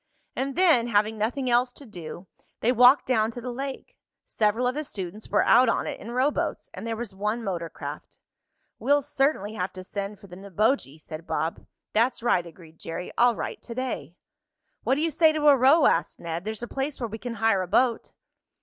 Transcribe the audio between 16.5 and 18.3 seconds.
a place where we can hire a boat."